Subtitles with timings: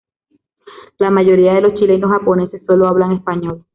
[0.97, 3.63] La mayoría de los chilenos japoneses sólo hablan español.